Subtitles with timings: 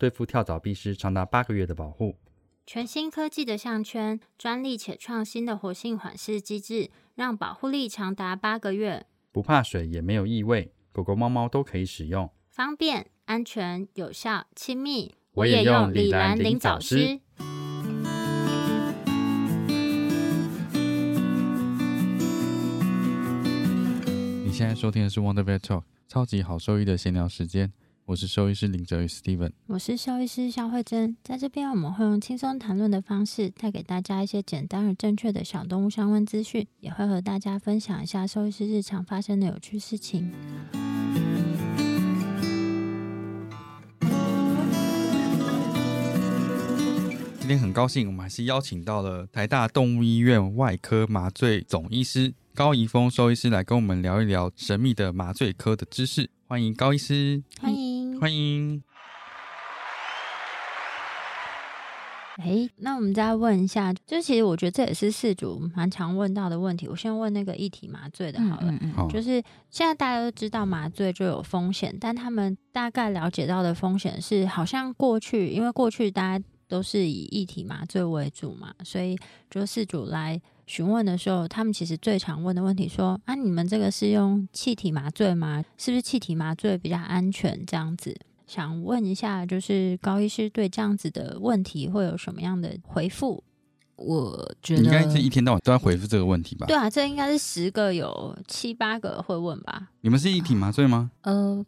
[0.00, 2.16] 对付跳蚤必施长达八个月的保护。
[2.66, 9.04] 全新科技的项圈，专利且创新的活性缓释机制，让保护力长达八个月。
[9.30, 15.14] 不怕水，也没有异味，狗狗、猫猫都可以使用，方便、安全、有效、亲密。
[15.32, 17.20] 我也用李兰林早湿。
[24.46, 27.70] 你现在收听的是 Wonder Vet Talk，超级好兽医的闲聊时间。
[28.10, 31.16] 我是兽医师林哲宇 Steven，我是兽医师肖慧珍。
[31.22, 40.28] 在这边，我们会用轻松谈论的方式，带给大家一些简单而正确的小动物相关资讯，也会和大家分享一下兽医师日常发生的有趣事情。
[47.38, 56.28] 今天很高兴，我们还是邀请到了台大动物医院外科麻醉总医师高怡峰兽医师来跟我们聊一聊神秘的麻醉科的知识。
[56.46, 57.40] 欢迎高医师，
[58.20, 58.82] 欢迎。
[62.36, 66.86] 哎，那我们再问一下，就其实我觉得这也是事主蛮常问到的问题。
[66.86, 80.38] 我先问那个一体麻醉的好了，就是现在大家都知道麻醉就有风险，但他们大概了解到的风险是，好像过去因为过去大家都是以一体麻醉为主嘛，所以就事主来。
[80.70, 85.64] 询问的时候，他们其实最常问的问题说：“啊，你们这个是用气体麻醉吗？
[85.76, 88.16] 是不是气体麻醉比较安全？”这样子，
[88.46, 93.42] 想问一下，就是高医师对这样子的问题会有什么样的回复？
[93.96, 96.66] 我觉得应该是一天到晚都在回复这个问题吧？
[96.68, 99.90] 对啊，这应该是十个有七八个会问吧？
[100.02, 101.10] 你们是一体麻醉吗？
[101.22, 101.64] 呃。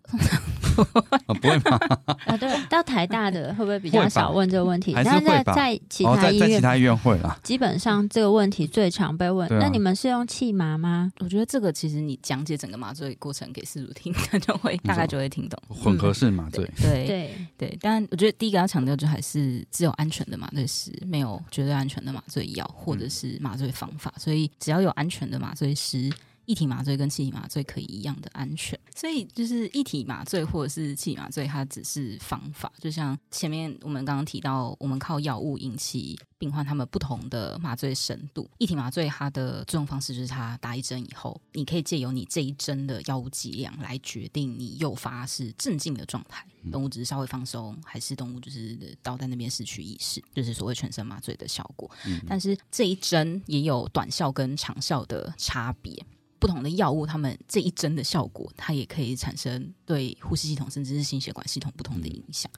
[1.27, 1.79] 啊， 不会吗？
[2.25, 4.95] 啊，对，到台大的会不会比较少问这个问题？
[4.95, 7.39] 还是在在其他医院，其他医院会啦。
[7.43, 9.47] 基本上这个问题最常被问。
[9.61, 11.13] 那你们是用气麻吗？
[11.21, 15.63] 我觉得这个其实你讲解整个麻醉过程给事主听，他就会大概就会听懂。
[15.69, 17.79] 混合式麻醉，对对对。
[17.83, 24.11] 但我觉得第一个要强调就还是只有安全的麻醉师，没有绝对安全的麻醉药或者是麻醉方法。
[24.17, 26.11] 所以只要有安全的麻醉师。
[26.53, 32.71] 一体麻醉跟气体麻醉可以一样的安全，所以就是一体麻醉或者是气体麻醉，它只是方法。
[32.79, 38.47] 就像前面我们刚刚提到，我们靠药物引起病患他们不同的麻醉深度。
[38.59, 51.91] 一体麻醉它的作用方式就是，它打一针以后，你可以借由你这一针的药物剂量来决定你诱发是镇静的状态，动物只是稍微放松，还是动物就是倒在那边失去意识，就是所谓全身麻醉的效果。
[52.29, 56.05] 但是这一针也有短效跟长效的差别。
[56.43, 62.51] 不同的药物，它们这一针的效果，它也可以产生对呼吸系统甚至是心血管系统不同的影响。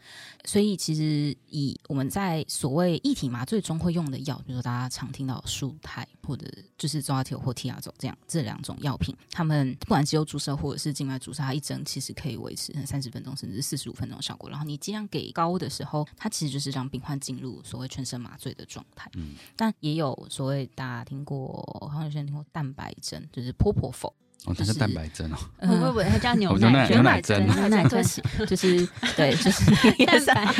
[0.47, 14.49] 所以，其实以我们在所谓一体麻醉中会用的药，比如说大家常听到舒泰或者就是周阿铁或替亚走这样这两种药品，他们不管肌肉注射或者是静脉注射，它一针其实可以维持三十分钟甚至四十五分钟的效果。
[14.49, 19.11] 然后你剂量给高的时候，它其实就是让病患进入所谓全身麻醉的状态。
[19.16, 21.62] 嗯，但也有所谓大家听过，
[21.93, 23.73] 好像有些人听过蛋白针，就是泼。
[23.74, 24.08] 破否？
[24.46, 25.36] 哦，它是蛋白针哦，
[25.66, 26.86] 不不不，它叫牛奶？
[26.88, 28.04] 牛奶针，牛奶针。
[28.46, 28.86] 就是
[29.16, 30.54] 对， 就是蛋白，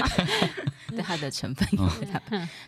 [0.89, 1.69] 对它的成分，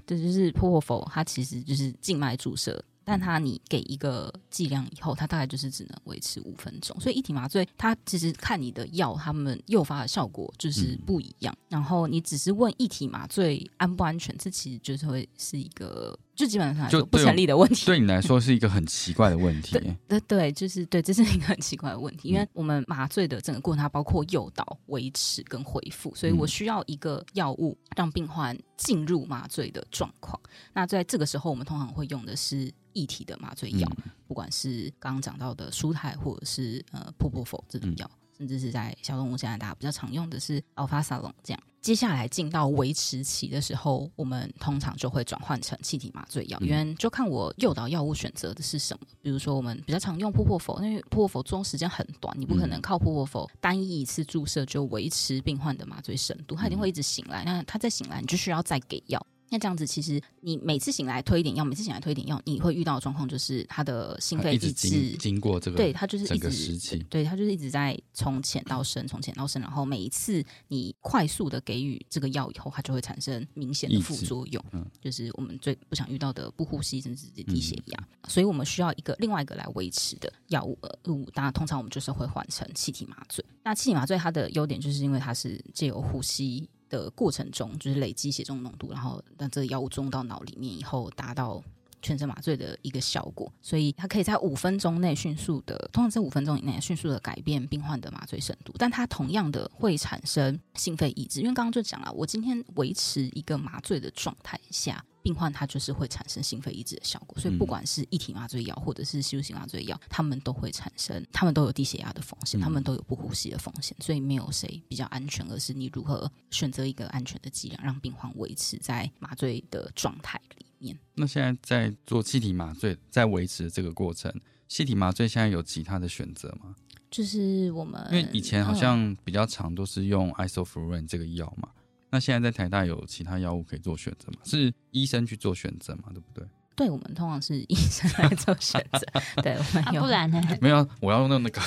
[0.05, 2.85] 对，就是 破破否，它其实就是静脉注射。
[3.09, 6.99] 但它你给一个剂量以后，它大概就是只能维持五分钟。
[6.99, 11.57] 所以一体麻醉它其实看你的药，它们诱发的效果就是不一样。
[11.69, 17.87] 然后你只是问一体麻醉安不安全，这其实就是会是一个就基本上就不成立的问题。
[17.87, 19.79] 对你来说是一个很奇怪的问题。
[20.09, 22.29] 对对，就是对，这是一个很奇怪的问题。
[22.31, 30.37] 因为我们麻醉的整个过程，它包括诱导、维持跟恢复，所以我需要一个药物让病患进入麻醉的状况。
[30.73, 32.75] 那在这个时候，我们通常会用的是。
[32.97, 33.87] 一体的麻醉药，
[34.27, 41.63] 不管是刚刚讲到的舒泰，或者是呃破破否这种药，甚至是在小动物现在大家比较常用的是 alpha salon 这样。
[41.83, 49.07] 接下来进到维持期的时候，我们通常就会转换成气体麻醉药，因为就看我诱导药物选择的是什么。
[49.23, 57.45] 比如说我们比较常用破破否，因为破破否作用时间很短，你不可能靠破破否单一一次注射就维持病患的麻醉深度，他一定会一直醒来。
[57.45, 59.25] 那他再醒来，你就需要再给药。
[59.49, 80.91] 那这样子，其实你每次醒来推一点药，每次醒来推一点药，你会遇到的状况就是他的心肺一直经过这个，对他就是一直时期，对他就是一直在从浅到深，从浅到深，然后每一次你快速的给予这个药以后，它就会产生明显的副作用，嗯，就是我们最不想遇到的不呼吸甚至是低血压，所以我们需要一个另外一个来维持的药物，呃，
[81.33, 83.45] 当然通常我们就是会换成气体麻醉。
[83.63, 86.69] 那气体麻醉它的优点就是因为它是借由呼吸。
[86.89, 91.63] 的过程中，就是累积血中浓度，然后让这个药物中到脑里面以后，达到
[92.03, 93.53] 全身麻醉的一个效果。
[93.61, 98.73] 所以它可以在五分钟内迅速的，通常在五分钟以内迅速的改变病患的麻醉深度。
[98.79, 105.05] 但它同样的会产生心肺抑制，因为刚刚就讲了，我今天维持一个麻醉的状态下。
[105.27, 120.97] 病患他就是会产生心肺抑制的效果，所以不管是一体麻醉药或者是吸入性麻醉药，他们都会产生，他们都有低血压的风险，他们都有不呼吸的风险，所以没有谁比较安全，而是你如何选择一个安全的剂量，让病患维持在麻醉的状态里面。
[121.15, 124.33] 那现在在做气体麻醉，在维持这个过程，
[124.69, 126.77] 气体麻醉现在有其他的选择吗？
[127.11, 131.71] 就是我们因为以前好像比较常都是用 isoflurane 这个药嘛。
[132.17, 134.39] 那现在在台大有其他药物可以做选择吗？
[134.43, 136.05] 是医生去做选择嘛？
[136.15, 136.43] 对不对？
[136.75, 139.21] 对，我们通常是医生来做选择。
[139.43, 140.43] 对，我们有不然呢？
[140.63, 141.61] 没有，我要用那个。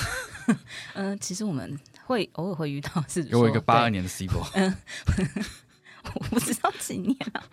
[0.94, 4.44] 嗯，其实我们会偶尔会遇到是给我一个八二年的 C 波。
[4.54, 4.74] 嗯，
[6.14, 7.44] 我不知道几年了。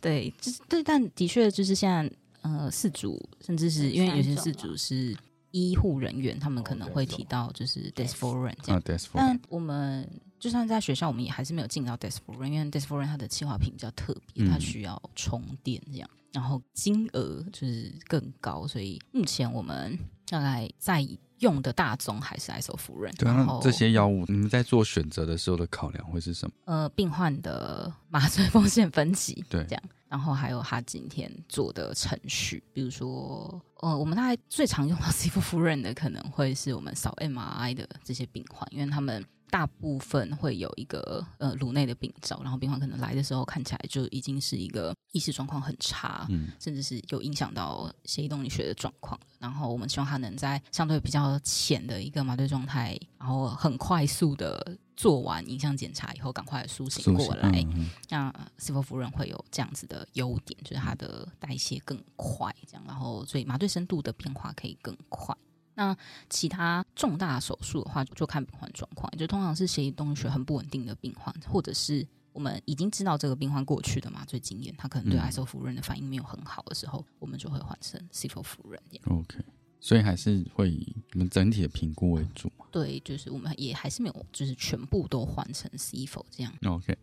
[0.00, 2.08] 对，就是对，但的确就是现在
[2.42, 5.16] 呃，四组甚至是因为有些四组是
[5.50, 8.80] 医护人员，他们可能会提到就是 desforan 这样。
[9.14, 10.08] 但我们。
[10.38, 21.06] 就算在学校，我们也还是没有进到 Desforan，因为 Desforan 它的气化品比较特别，它需要充电这样，然后金额就是更高，所以目前我们大概在
[21.38, 23.16] 用的大宗还是 Isoflurane。
[23.16, 26.54] 对啊，这些药物你们在做选择的时候的考量会是什么？
[26.66, 39.24] 呃，病患的麻醉风险分级， 对，这样，然后还有他今天做的程序，比如说，呃，我们大概最常用到 Isoflurane 的可能会是我们扫 MRI 的这些病患，因为他们。
[39.54, 49.16] 大部分会有一个呃颅内的病灶，然后病患可能来的时候看起来就已经是一个意识状况很差，嗯，甚至是有影响到血液动力学的状况。
[49.38, 57.64] 然后我们希望他能在相对比较浅的一个麻醉状态，然后很快速的做完影像检查以后，赶快苏醒过来。
[58.08, 65.32] 那斯波夫人会有这样子的优点，就是它的代谢更快，这样，然后所以麻醉深度的变化可以更快。
[65.74, 65.96] 那
[66.30, 78.80] 其他重大手术的话，就看病患状况，就通常是血液动力学很不稳定的病患，或者是我们已经知道这个病患过去的麻醉经验，他可能对艾索夫人的反应没有很好的时候，我们就会换成 C 佛夫人。
[79.06, 79.38] OK，
[79.80, 82.66] 所以还是会以我们整体的评估为主嘛？
[82.70, 86.52] 对，就是我们也还是没有，就是全部都换成 C 否这样。
[86.64, 86.96] OK，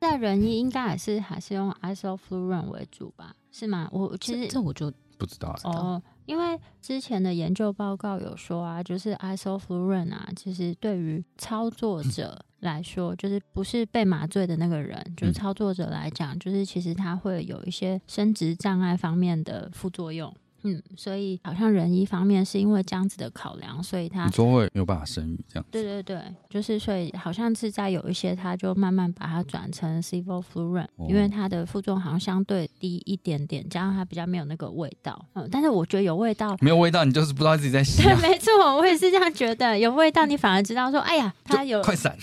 [0.00, 3.34] 在人医应该还是还是用 isoflurane 为主吧？
[3.50, 3.88] 是吗？
[3.92, 6.02] 我其实这我就不知道哦。
[6.26, 20.34] 因为之前的研究报告有说啊，就是 isoflurane 啊，其实对于操作者来说，就是不是被麻醉的那个人，就是操作者来讲，就是其实他会有一些生殖障碍方面的副作用。
[20.64, 25.64] 嗯，所以好像人一方面是因为这样子的考量，所以他你说会没有办法生育这样。
[25.70, 35.24] 对对对，就是所以好像是在有一些，他就慢慢把它转成 sevoflurane，因为它的负重好像相对低一点点，加上它比较没有那个味道。
[35.34, 38.02] 嗯，但是我觉得有味道，没有味道，你就是不知道自己在吸。
[38.02, 39.78] 对，没错，我也是这样觉得。
[39.78, 42.16] 有味道，你反而知道说，哎呀，它有快闪，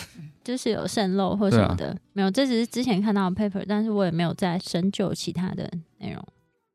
[0.43, 1.95] 就是有渗漏或什么的。
[2.13, 6.25] 没有，这只是之前看到的 paper，但是我也没有再深究其他的内容。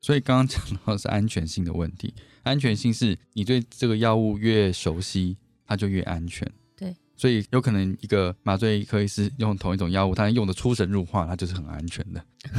[0.06, 5.36] 所以刚刚讲到是安全性的问题， 安全性是你对这个药物越熟悉，
[5.66, 6.48] 它就越安全。
[6.76, 12.24] 对，所以有可能一个麻醉科医师用同一种药物，他用的出神入化，它就是很安全的。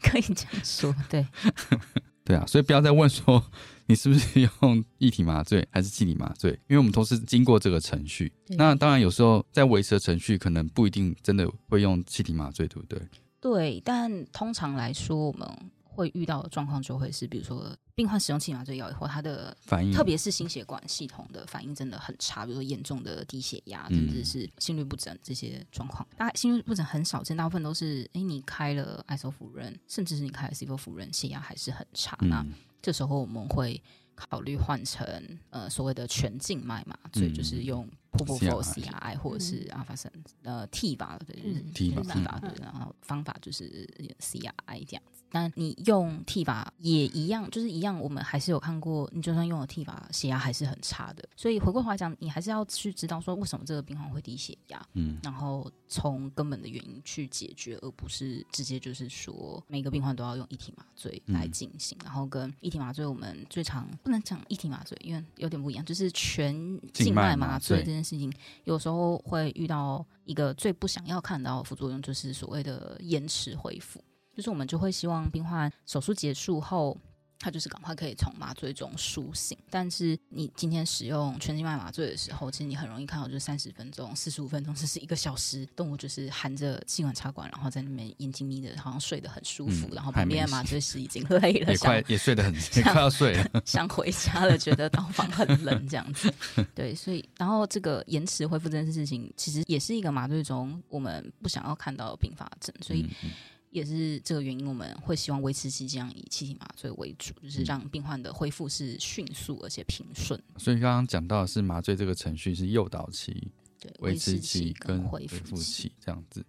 [0.00, 1.26] 可以这样说，对，
[2.22, 3.44] 对啊，所以不要再问说
[3.86, 8.32] 你是不是用液体麻醉还是气体麻醉，因为我们都是经过这个程序。
[8.50, 13.00] 那当然有时候在维持的程序，可能不一定真的会用气体麻醉，对不对？
[13.44, 15.46] 对，但通常来说，我们
[15.82, 26.08] 会遇到的状况就会是，比如说病患使用气麻醉药以后，他的反应，特别是心血管系统的反应真的很差，比如说严重的低血压，甚至是心率不整这些状况。
[26.16, 32.16] 大概心率不整很少见，大部分都是，哎，你开了艾索夫人，甚至是你开了西波夫人，血压还是很差。
[32.22, 32.42] 那
[32.80, 33.78] 这时候我们会
[34.14, 35.06] 考虑换成
[35.50, 37.88] 呃所谓的全静脉嘛，所以，就是用。
[38.16, 40.08] p o p o C R I 或者是阿法森
[40.44, 41.34] 呃 T 吧，对
[41.74, 43.68] ，T 吧，T 吧，对，然后方法就是
[44.20, 45.02] C R I 这样
[45.34, 45.38] 子。
[45.38, 51.28] 那你用剃法也一样，就是一样，我们还是有看过，你就算用了剃法，血压还是很差的。
[51.36, 61.98] 所以回过头来讲，你还是要去知道说为什么这个病患会低血压，嗯，然后从根本的原因去解决，而不是直接就是说每个病患都要用一体麻醉来进行。
[62.04, 66.54] 然后跟一体麻醉，我们最常不能讲一体麻醉，因为有点不一样，就是全
[66.92, 68.32] 静脉麻醉这件事情，
[68.64, 74.00] 有时候会遇到一个最不想要看到的副作用，就是所谓的延迟恢复。
[74.34, 76.96] 就是我们就会希望病患手术结束后，
[77.38, 79.56] 他就是赶快可以从麻醉中苏醒。
[79.68, 89.88] 但是你今天使用全静脉麻醉的时候，其实你很容易看到，就是三十分钟、四十五分钟，甚至一个小时，动物就是含着气管插管，然后在那边眼睛眯着，好像睡得很舒服。
[89.92, 96.32] 然后旁边的麻醉师已经累了， 也快也睡得很，也快要睡了， 想回家了，觉得刀房很冷这样子。
[96.74, 103.06] 对，所以然后这个延迟恢复这件事情，其实也是一个麻醉中我们不想要看到的并发症，所以。
[103.74, 110.40] 也是这个原因，我们会希望维持期这样以气体麻醉为主，就是让病患的恢复是迅速而且平顺。
[110.56, 113.48] 所以刚刚讲到的是麻醉这个程序是诱导期、
[113.80, 116.46] 对维持期跟恢复期这样子。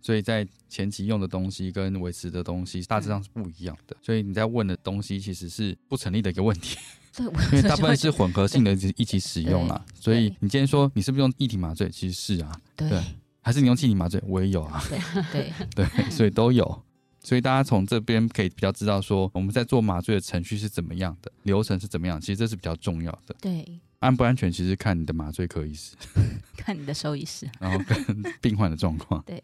[0.00, 3.96] 所以在前期用的东西跟维持的东西大致上是不一样的。
[4.00, 6.78] 所以你在问的东西其实是不成立的一个问题，
[7.12, 9.84] 对，因为大部分是混合性的一起使用啦。
[10.00, 11.90] 所以你今天说你是不是用一体麻醉？
[11.90, 13.02] 其实是啊，对。
[13.48, 14.78] 还是你用气体麻醉，我也有啊。
[14.90, 14.98] 对
[15.32, 16.82] 对 对，所以都有。
[17.22, 22.20] 所以大家从这边可以比较知道说，我们在做麻醉的程序是怎么样的，流程是怎么样。
[22.20, 23.34] 其实这是比较重要的。
[23.40, 25.96] 对，安不安全，其实看你的麻醉科医师，
[26.58, 29.22] 看你的兽医师，然后跟病患的状况。
[29.24, 29.42] 对。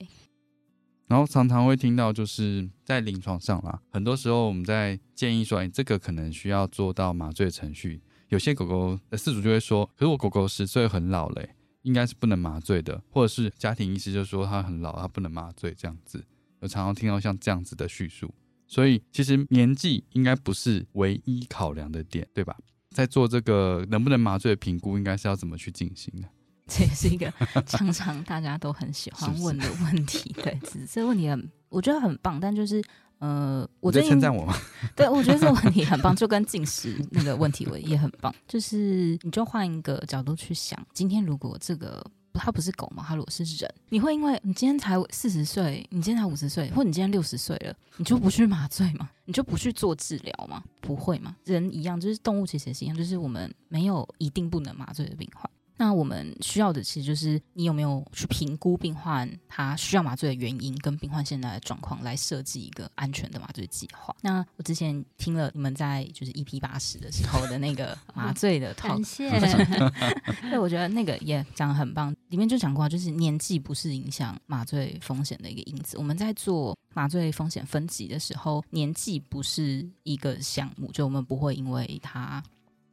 [1.07, 8.03] 然后常常会听到，就是在临床上啦，很多时候我们在建议说，哎，这个可能需要做到麻醉程序。
[8.29, 11.55] 有些狗狗的饲主就会说，可是我狗狗十岁很老嘞。
[11.85, 16.23] 应该是不能麻醉的，或者是家庭医师就说他很老，他不能麻醉这样子。
[16.61, 18.35] 我常常听到像这样子的叙述，
[18.67, 22.57] 所以其实年纪应该不是唯一考量的点，对吧？
[22.91, 26.29] 在做这个能不能麻醉的评估，应该是要怎么去进行的？
[26.67, 27.33] 这也是一个
[27.67, 30.35] 常常大家都很喜欢问的问题。
[30.43, 30.59] 对，
[30.91, 32.83] 这个问题很，我觉得很棒，但就是。
[33.19, 34.55] 呃，我在称赞我吗？
[34.95, 38.35] 对，我觉得这个问题很棒，就跟进食那个问题我也很棒。
[38.47, 42.05] 就是你就换一个角度去想，今天如果这个
[42.35, 49.09] 它不是狗嘛，它如果是人，你会因为你今天才四十岁，你今天才五十岁，或你今天六十岁了，你就不去麻醉吗？
[49.25, 50.63] 你就不去做治疗吗？
[50.81, 51.35] 不会吗？
[51.45, 55.49] 人一样，就是动物其实也是一样，就是我们没有一定不能麻醉的病患。
[55.77, 64.15] 那我们需要的其实就是你有没有去评估病患他需要麻醉的原因，跟病患现在的状况来设计一个安全的麻醉计划。
[64.21, 69.31] 那我之前听了你们在就是 EP 八十的时候的那个麻醉的 套，感谢。
[70.49, 75.99] 对，我觉得那个也讲的很棒，里面就讲过，就是年纪不是影响麻醉风险的一个因子。
[75.99, 82.43] 我们在做麻醉风险分级的时候，年纪不是一个项目，就我们不会因为他。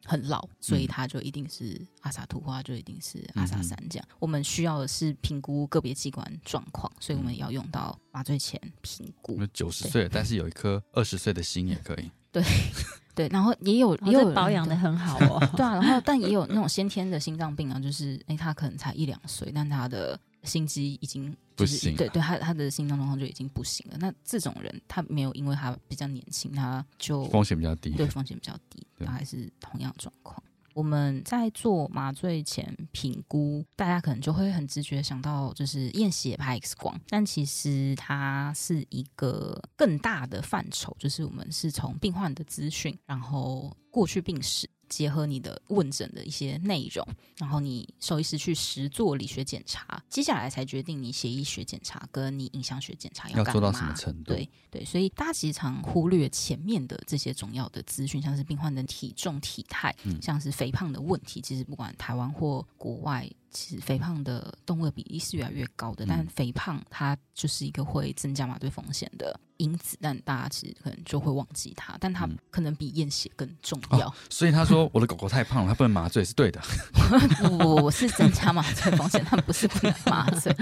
[0.05, 4.08] 很老，所以他就一定是阿萨图花，就一定是阿萨三这样。
[4.20, 9.39] 我们需要的是评估个别器官状况，所以我们要用到麻醉前评估。
[9.53, 12.12] 九十岁，但是有一颗二十岁的心也可以。
[12.31, 12.43] 对
[13.13, 15.39] 对，然后也有也有保养的很好哦。
[15.58, 20.20] 对啊，然后但也有那种先天的心脏病啊，就是哎，他可能才一两岁，但他的。
[20.43, 23.98] 心肌已经不行，对对，他他的心脏状况就已经不行了。
[24.00, 30.41] 那这种人，他没有因为他比较年轻，他就风险比较低，对风险比较低，他还是同样状况。
[30.74, 44.69] 我们在做麻醉前评估，大家可能就会很直觉想到就是验血拍 X 光，但其实它是一个更大的范畴，就是我们是从病患的资讯，然后过去病史。
[44.91, 47.07] 结合你的问诊的一些内容，
[47.38, 54.33] 然后你兽医师去实做理学检查，接下来才决定你血液学检查跟你影像学检查要做到什么程度。
[54.33, 61.39] 对对，所以大家其实常忽略前面的这些重要的资讯，像是病患的体重、体态，像是肥胖的问题。
[61.39, 63.29] 其实不管台湾或国外。
[63.51, 74.13] 其实肥胖的动物的比例是越来越高的，但肥胖它就是一个会增加麻醉风险的因子，但大家其实可能就会忘记它，但它可能比验血更重要。
[74.29, 76.62] 所以他说我的狗狗太胖了，它不能麻醉是对的。
[77.43, 80.55] 不，我是增加麻醉风险，它不是不能麻醉。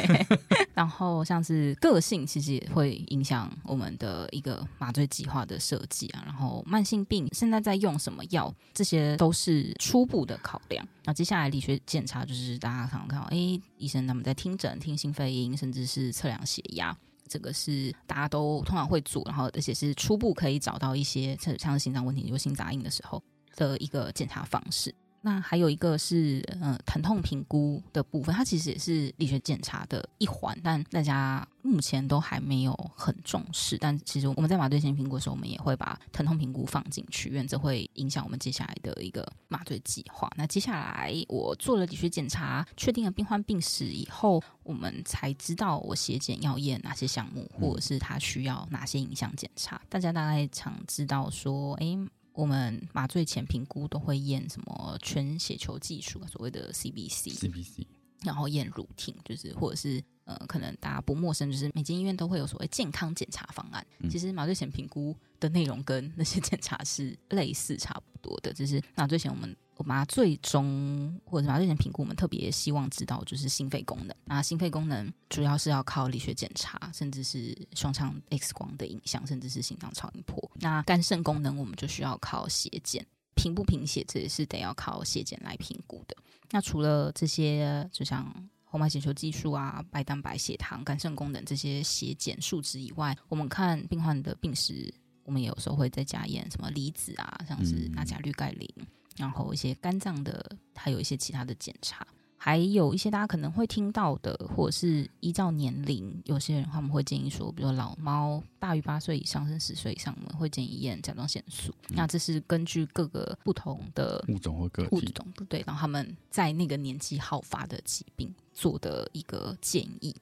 [0.74, 6.22] 然后像是个性，其实也会影响我们的一个麻醉计划的设计啊。
[6.26, 10.86] 然后慢性病现在在用什么药，这些都是初步的考量。
[11.04, 13.36] 那接下来理学检查就是大家常常看到，哎，
[13.78, 16.96] 医生他们在听诊、听心肺音，甚至是测量血压，
[17.28, 23.22] 这个是大家都通常会做，然后而且是初步可以找到一些像是心脏问题、有心杂音的时候
[23.54, 24.94] 的一个检查方式。
[25.26, 33.76] 那还有一个是呃疼痛评估的部分，它其实也是理学检查的一环，但大家目前都还没有很重视。
[33.76, 40.30] 但其实我们在麻醉前评估的时候，我们也会把疼痛评估放进去，因为这会影响我们接下来的一个麻醉计划。
[40.36, 49.82] 那接下来我做了理学检查，确定了病患病史以后，我们才知道我血检要验哪些项目，或者是他需要哪些影像检查。
[49.88, 51.98] 大家大概常知道说，哎。
[52.36, 57.86] 我们麻醉前评估都会验什么全血球技术，所谓的 CBC，CBC，
[58.22, 63.84] 然后验乳挺，就是或者是呃，可能大家不陌生，就是每间医院都会有所谓健康检查方案。
[64.10, 69.56] 其实麻醉前评估的内容跟那些检查是类似差不多的，就是麻醉前我们。
[69.84, 74.16] 麻醉中或者麻醉前评估，我们特别希望知道就是心肺功能。
[74.24, 80.50] 那心肺功能主要是要靠理学检查，甚至是双腔 X 光的影像，甚至是心脏超音波。
[80.54, 86.16] 那肝肾功能我们就需要靠血检，贫不贫血这也是得要靠血检来评估的。
[86.50, 88.32] 那除了这些，就像
[88.64, 94.92] 红脉血球技术啊、白蛋白、血糖、肝肾功能这些血检数值以外，我们看病患的病史，
[95.24, 98.68] 我们有时候会再加验什么离子啊，像是钠钾氯钙磷。
[99.16, 102.06] 然后一些肝脏的，还有一些其他的检查，
[102.36, 111.74] 还有一些大家可能会听到的，或者是依照年龄，有些人他们会建议说，比如老猫大于八岁以上，甚至十岁以上，我们会建议验甲状腺素。
[111.88, 120.14] 那这是根据各个不同的物种或个物种对，然后他们在那个年纪好发的疾病做的一个建议。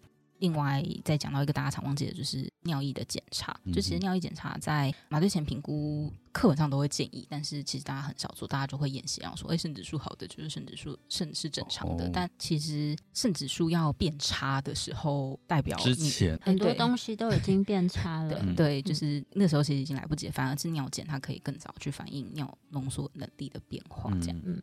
[0.44, 3.58] 另外，再讲到一个大家常忘记的，就是尿液的检查。
[3.72, 18.44] 就其实尿液检查在麻醉前评估课本上都会建议，但是其实大家很少做，大家就会演习，然后说：“哎，肾指数好的就是肾指数肾是正常的。”但其实肾指数要变差的时候，代表之前很多东西都已经变差 了。
[18.54, 24.10] 对，就是那时候其实已经来不及，反而是尿检它可以更早去反映尿浓缩能力的变化。
[24.20, 24.60] 这样，嗯。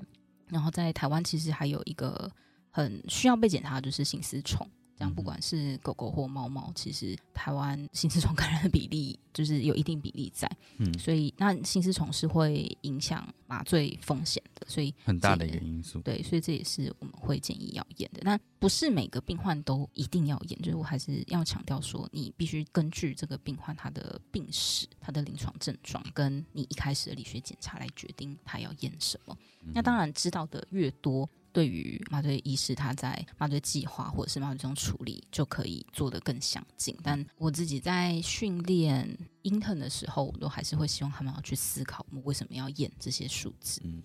[0.48, 2.30] 然后在台湾其实还有一个
[2.70, 4.70] 很需要被检查，就是心丝虫。
[5.01, 16.00] 像不管是狗狗或猫猫，其实台湾 心丝虫感染的比例就是有一定比例在，嗯，所以那心丝虫是会影响麻醉风险的，所以很大的一个因素。
[16.00, 18.22] 对，所以这也是我们会建议要验的。
[18.24, 29.38] 但不是每个病患都一定要验，就是我还是要强调说，你必须根据这个病患他的病史、他的临床症状，跟你一开始的理学检查来决定他要验什么。
[29.74, 31.29] 那当然知道的越多。
[31.53, 36.96] 对于麻醉医师，他在麻醉计划或者是麻醉中处理，就可以做得更详尽。
[37.03, 39.05] 但我自己在训练
[39.43, 43.82] intern 的时候，我都还是会希望他们要去思考，我们为什么要验这些数字？
[43.84, 44.01] 嗯，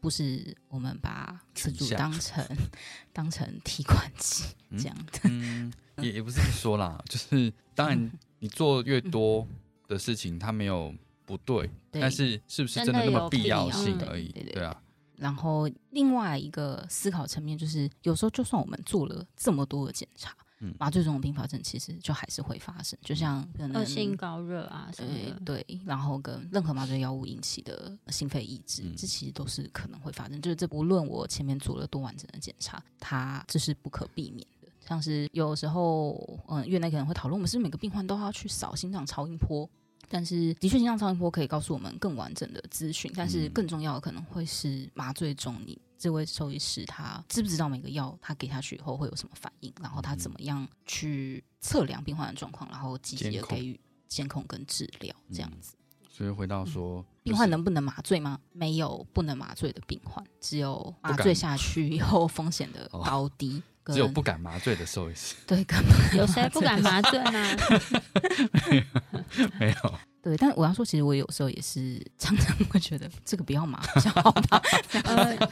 [0.00, 2.44] 不是我们把自主当成
[3.12, 4.44] 当成提款机
[4.78, 5.20] 这样的。
[5.24, 9.46] 嗯，也也不是说啦，就是当然你做越多
[9.88, 10.94] 的事情，它没有
[11.26, 14.28] 不对，但是是不是真的那么必要性而已？
[14.32, 14.82] 对啊。
[15.16, 20.34] 然后另外一个思考层面就是，有时候就算我们做了这么多的检查，
[20.78, 25.40] 麻醉中的并发症其实就还是会发生，就像恶性高热啊什么的。
[25.44, 30.40] 对，然后跟任何麻醉药物引起的心肺抑制，这其实都是可能会发生。
[30.40, 34.68] 就是这无论我前面做了多完整的检查，它这是不可避免的。
[34.80, 39.68] 像是有时候，嗯，院内可能会讨论，我们是每个病患都要去扫心脏超音波。
[40.12, 43.12] 但是，的确，心脏超音波可以告诉我们更完整的资讯。
[43.14, 55.76] 但是，更重要的可能会是麻醉中，你这位兽医师他知不知道每个药他给下去以后会有什么反应，然后他怎么样去测量病患的状况，然后积极的给予监控跟治疗，这样子。
[56.10, 58.40] 所以回到说，病患能不能麻醉吗？
[58.52, 63.62] 没有不能麻醉的病患，只有麻醉下去以后风险的高低。
[63.92, 65.34] 只有不敢麻醉的兽医师。
[65.46, 65.64] 对，
[66.16, 67.56] 有谁不敢麻醉呢？
[69.58, 69.94] 没有。
[70.22, 74.62] 对，但我要说，其实我有时候也是常常会觉得这个不要麻比较好吧。
[75.04, 75.48] 呃，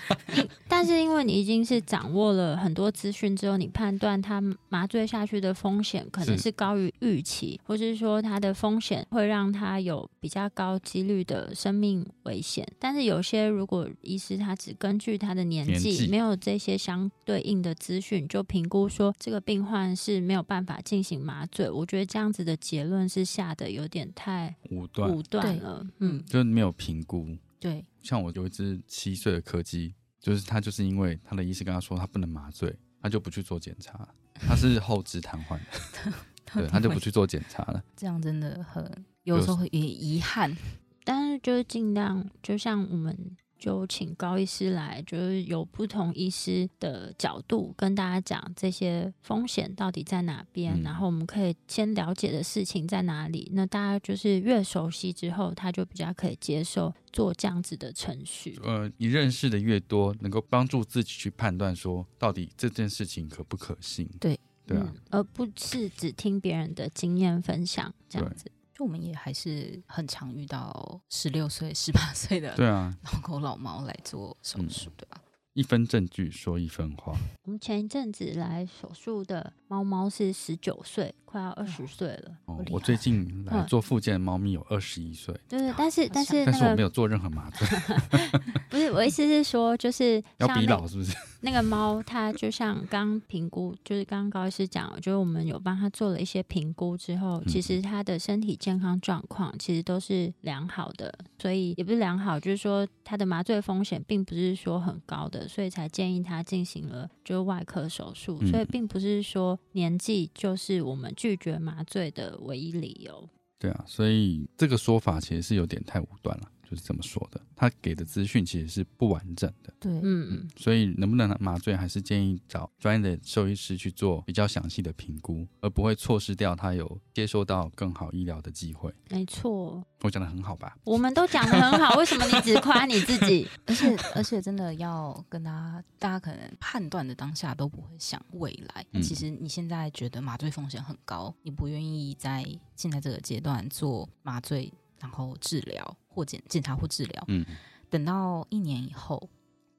[0.69, 12.67] 但是因为你已经是掌握了很多资讯之后，你判断他麻醉下去的风险可能是高于预期，或是说他的风险会让他有比较高几率的生命危险。
[12.79, 24.55] 但是有些如果医师他只根据他的年纪，没有这些相对应的资讯，就评估说这个病患是没有办法进行麻醉，我觉得这样子的结论是下的有点太。
[24.71, 27.37] 武断，武断了，嗯，就是没有评估。
[27.61, 35.59] 对，像我有一只七岁的柯基，就是他就是因为他的医师跟他说他不能麻醉，他就不去做检查， 他是后肢瘫痪，
[36.55, 37.83] 对，他就不去做检查了。
[37.97, 40.57] 这样真的很有时候也遗憾，
[41.05, 53.51] 但是就是尽量，就像我们就请高医师来，就是有不同医师的角度跟大家讲这些风险到底在哪边，然后我们可以先了解的事情在哪里。
[53.55, 58.59] 那大家就是越熟悉之后，他就比较可以接受做这样子的程序。
[58.63, 64.09] 呃，你认识的越多，能够帮助自己去判断说到底这件事情可不可信。
[64.21, 68.51] 对对啊，而不是只听别人的经验分享这样子。
[68.79, 75.21] 就我们也还是很常遇到十六岁、十八岁的对啊老狗老猫来做手术，对吧？
[75.55, 77.13] 一分证据说一分话。
[77.43, 82.33] 我们前一阵子来手术的猫猫是十九岁，快要二十岁了。
[82.47, 85.35] 哦，我最近来做复健的猫咪有二十一岁。
[85.49, 87.69] 对，但是但是但是我没有做任何麻醉。
[88.71, 91.15] 不是，我意思是说，就是要比老是不是？
[91.41, 105.47] 那个猫它就像刚评估，就是刚刚高医师讲，就是我们有帮它做了一些评估之后，其实它的身体健康状况其实都是良好的，所以也不是良好，就是说它的麻醉风险并不是说很高的。
[105.47, 113.29] 所以才建议它进行了就是外科手术，所以并不是说年纪就是我们拒绝麻醉的唯一理由。
[113.59, 116.51] 对啊，所以这个说法其实是有点太武断了。
[116.69, 119.73] 就是这么说的，他给的资讯其实是不完整的。
[119.81, 128.93] 对，嗯嗯，所以能不能麻醉，还是建议找专业的兽医师去做比较详细的评估，而不会错失掉他有接受到更好医疗的机会。
[129.09, 130.77] 没错，我讲的很好吧？
[130.85, 133.49] 我们都讲的很好，为什么你只夸你自己？
[133.65, 138.85] 而且而且真的要跟大家，大家可能判断的当下都不会想未来。
[139.01, 142.45] 其实你现在觉得麻醉风险很高，你不愿意在
[142.77, 144.71] 现在这个阶段做麻醉。
[145.01, 147.45] 然后治疗或检检查或治疗，嗯，
[147.91, 149.29] 等到一年以后，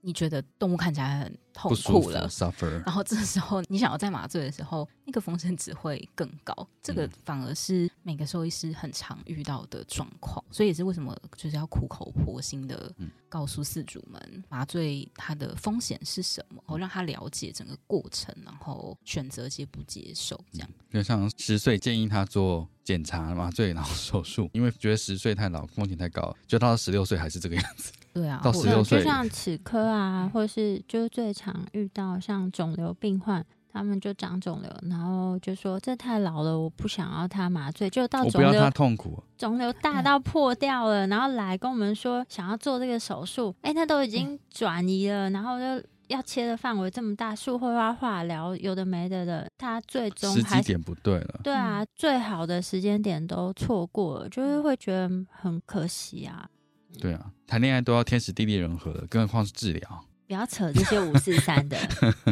[0.02, 6.54] 你觉得动物看起来很痛苦了，suffer，然后这时候你想要再麻醉的时候，那个风险只会更高。
[6.82, 12.94] 这个反而是每个兽医师很常遇到的状况，所以也是为什么就是要苦口婆心的
[13.28, 20.70] 告诉饲主们，麻醉它的风险是什么，然后让他了解整个过程，然后选择接不接受这样。
[20.92, 22.68] 就像十岁建议他做。
[22.82, 27.92] 检查麻醉然后手术，因为觉得十岁太老，风险太高，就到十六岁还是这个样子。
[28.20, 45.88] 对啊，到十六岁，就像齿科啊，或是就最常遇到像肿瘤病患，他们就长肿瘤，然后就说这太老了，我不想要他麻醉，就到肿瘤痛苦，肿瘤大到破掉了，然后来跟我们说想要做这个手术，哎，他都已经转移了，然后就。
[46.10, 51.40] 要切的范围这么大，术后要化疗，有的没的的，他最终时机点不对了。
[51.44, 56.50] 对啊，最好的时间点都错过了，就是会觉得很可惜啊。
[56.98, 60.06] 对啊，谈恋爱都要天时地利人和的，更何况是治疗。
[60.28, 61.78] 不要扯这些五四三的。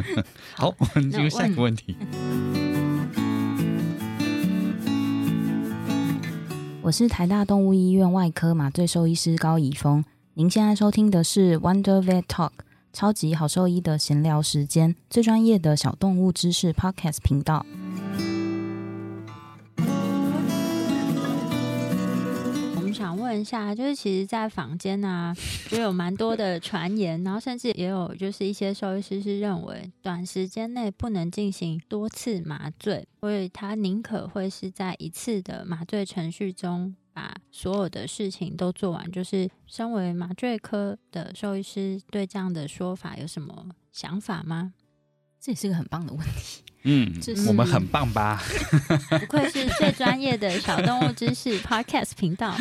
[0.56, 1.96] 好，我们进入下一个问题。
[6.82, 12.52] 我是台大动物医院外科麻醉兽医师高以峰，您现在收听的是 Wonder Vet Talk。
[12.94, 17.66] 超级好兽医的闲聊时间，最专业的小动物知识 Podcast 频道。
[23.28, 25.36] 问一下，就是其实，在房间呢，
[25.70, 36.96] 就有蛮多的传言，然后甚至也有就是一些兽医师是认为，短时间内不能进行多次麻醉，所以他宁可会是在一次的麻醉程序中。
[37.18, 44.76] 把所有的事情都做完，就是身为麻醉科的兽医师，对这样的说法有什么想法吗？
[45.42, 46.62] 这也是个很棒的问题。
[46.90, 47.14] 嗯，
[47.48, 48.42] 我们很棒吧？
[49.20, 52.56] 不愧是最专业的小动物知识 Podcast 频道。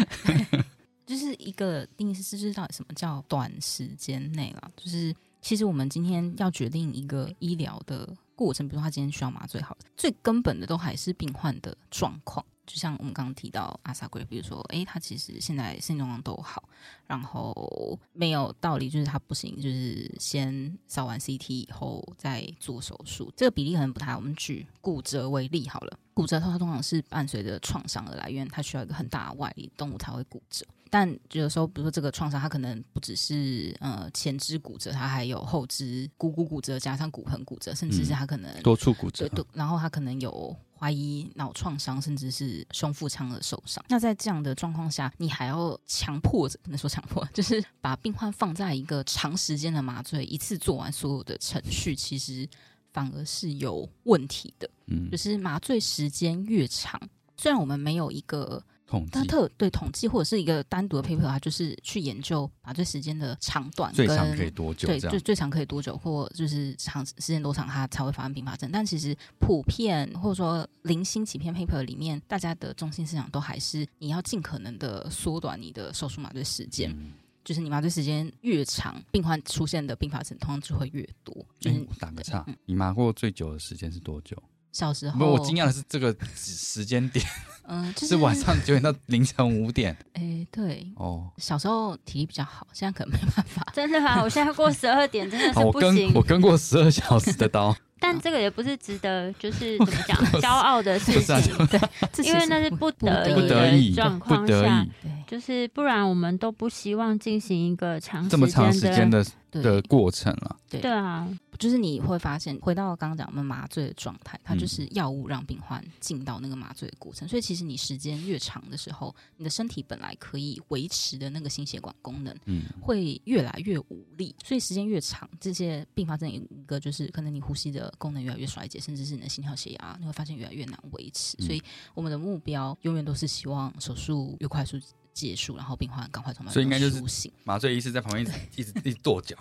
[1.06, 4.68] 就是一个定义是知道什么叫短时间内了。
[4.76, 12.44] 就是其实我们今天要决定一个医疗的过程，比如说他今天需要麻醉，好，最根本的都还是病患的状况。
[12.66, 16.68] 就像我们刚刚提到阿萨贵，比如说，哎，他其实现在身体状况都好，
[17.06, 24.16] 然后没有道理就是他不行，就是先扫完 CT 以后再做手术，这个比例可能不太。
[24.16, 30.66] 我们举骨折为例好了，骨折它通常是伴随着创伤而来，因为它需要一个很大的外力，动物才会骨折。
[30.88, 40.56] 但有时候，比如说这个创伤，它可能不只是呃前肢骨折，它还有后肢股骨骨折加上骨盆骨折，甚至是它可能多处骨折，对，然后它可能有。
[40.78, 43.84] 怀疑脑创伤，甚至是胸腹腔的受伤。
[43.88, 52.48] 那在这样的状况下，你还要强迫着，不能说强迫， 就是把病患放在一个长时间的麻醉，一次做完所有的程序，其实
[52.92, 54.70] 反而是有问题的。
[54.86, 57.00] 嗯，就是麻醉时间越长，
[57.36, 58.62] 虽然我们没有一个。
[59.10, 64.86] 它特对统计或者是一个单独的 paper，它就是去研究麻醉时间的长短，最长可以多久？
[64.86, 68.70] 对，最最长可以多久，或就是长时间多长，它才会发生并发症。
[68.72, 76.96] 但其实普遍或者说零星几篇 paper 里面，大家的中心思想都还是你要尽可能的缩短你的手术麻醉时间。
[77.44, 81.32] 就是你麻醉时间越长，病患出现的并发症通常就会越多。
[81.60, 84.36] 就是打个岔，你麻过最久的时间是多久？
[84.76, 87.24] 小时候，不，我惊讶的是这个时 间点，
[87.66, 89.96] 嗯，是晚上九点到凌晨五点。
[90.12, 93.66] 哎，对，哦，小时候体力比较好，现在可能没办法。
[93.72, 94.22] 真的吗？
[94.22, 96.12] 我现在过十二点真的是不行。
[96.14, 97.74] 我跟过十二小时的刀。
[97.98, 101.80] 但这个也不是值得，就是怎么讲，骄傲的事情，对，
[102.26, 104.86] 因为那是不得已的状况下，
[105.26, 110.56] 就是不然我们都不希望进行一个长这么长时间的的过程了。
[110.68, 111.28] 对对啊。
[111.58, 117.26] 就是你会发现，回到刚刚讲我们麻醉的状态，它就是药物让病患进到那个麻醉的过程。
[117.26, 124.36] 所以其实你时间越长的时候，你的身体本来可以维持的那个心血管功能，嗯，会越来越无力。
[124.44, 131.38] 所以时间越长，这些并发症一个就是可能你呼吸的功能越来越衰竭，甚至是你的心跳血压，你会发现越来越难维持。
[131.38, 131.62] 所以
[131.94, 134.78] 我们的目标永远都是希望手术越快速。
[135.16, 137.02] 结束，然后病患赶快从麻所以应该就是
[137.42, 138.22] 麻醉医师在旁边
[138.54, 139.34] 一直 一直跺脚，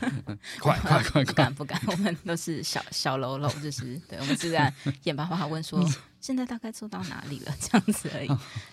[0.58, 1.22] 快快快！
[1.22, 5.86] 不敢不敢，我们都是小小喽喽，就是对，我们是在眼巴巴问说，
[6.18, 7.54] 现在大概做到哪里了？
[7.60, 8.28] 这样子而已。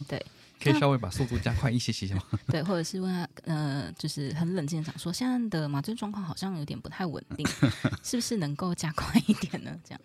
[0.07, 0.25] 对，
[0.59, 2.21] 可以稍微把速度加快一些些吗？
[2.47, 7.45] 对，或者是问他，呃，就是很冷静的讲说，现在的麻醉状况好像有点不太稳定，
[8.03, 9.77] 是不是能够加快一点呢？
[9.83, 10.01] 这样。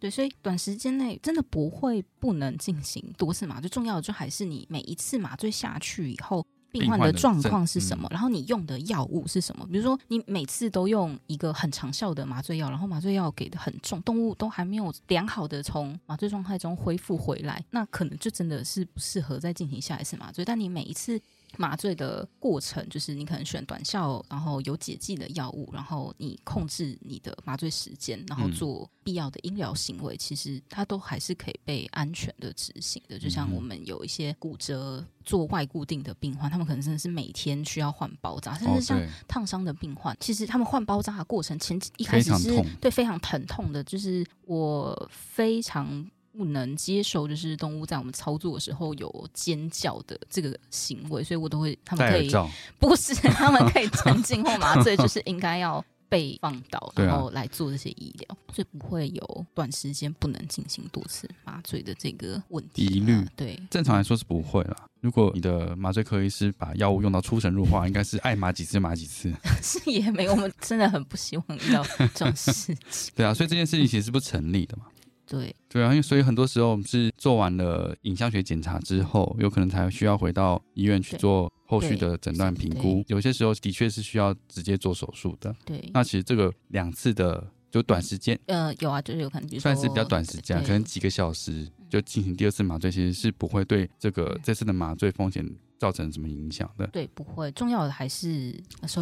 [0.00, 3.68] 对，所以短时间内真的不会不能进行多次麻醉。
[3.68, 9.66] 重要的就还是你每一次麻醉下去以后，病患的状况是什么，然后你用的药物是什么。
[9.70, 20.44] 比如说，你每次都用一个很长效的麻醉药，然后麻醉药给的很重，动物都还没有良好的从麻醉状态中恢复回来，那可能就真的是不适合再进行下一次麻醉。
[20.44, 21.20] 但你每一次。
[21.56, 33.18] 麻醉的过程就是你可能选短效，然后有解剂的药物，然后你控制你的麻醉时间，然后做必要的医疗行为，其实它都还是可以被安全的执行的。
[33.18, 46.08] 就像我们有一些骨折做外固定的病患，他们可能真的是每天需要换包扎，甚至像烫伤的病患，其实他们换包扎的过程前一开始是对非常疼痛的，就是我非常。
[46.36, 52.30] 不能接受，就是动物在我们操作的时候有尖叫的这个行为，所以我都会他们可以
[52.78, 63.26] 不是 他们可以沉浸或麻醉，就是应该要被放倒，然后来做这些医疗，所以不会有短时间不能进行多次麻醉的这个问题疑虑。
[63.36, 64.76] 对，正常来说是不会了。
[65.00, 69.32] 如果你的麻醉科医师把药物用到出神入化，应该是爱麻几次麻几次。
[69.62, 72.76] 是也没有，我们真的很不希望遇到这种事情。
[73.14, 74.86] 对啊，所以这件事情其实是不成立的嘛。
[75.28, 83.04] 对对啊，因为所以很多时候我们是做完了影像学检查之后，有可能才需要回到医院去做后续的诊断评估。
[83.08, 85.54] 有些时候的确是需要直接做手术的。
[85.64, 95.46] 对，那其实这个两次的就短时间，呃，有啊，就是有可能算是比较短时间，可能几个小时就进行第二次麻醉，其实是不会对这个这次的麻醉风险
[95.78, 96.86] 造成什么影响的。
[96.86, 97.52] 对，不会。
[97.52, 98.52] 重要的还是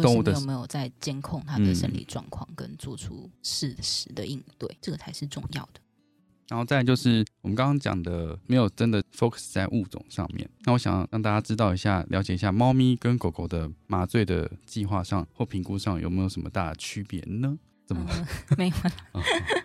[0.01, 5.79] 动物有没有在监控它的生理状况，跟做出适时的应对，这个才是重要的。
[6.49, 10.49] 然后再就是我们刚刚讲的，没有真的 focus 在物种上面。
[10.65, 17.57] 那我想让大家知道一下，了解一下猫咪跟狗狗的麻醉的计划上或评估上有没有什么大的区别呢？
[17.85, 18.05] 怎么
[18.57, 18.75] 没有？